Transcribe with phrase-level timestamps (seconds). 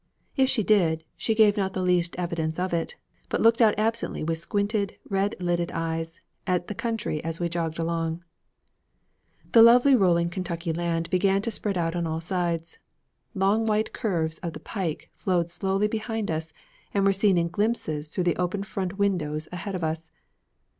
[0.35, 2.95] If she did, she gave not the least evidence of it,
[3.29, 7.77] but looked out absently with squinted red lidded eyes at the country as we jogged
[7.77, 8.23] along.
[9.51, 12.79] The lovely rolling Kentucky land began to spread out on all sides.
[13.35, 16.51] Long white curves of the pike flowed slowly behind us
[16.95, 20.09] and were seen in glimpses through the open front windows ahead of us.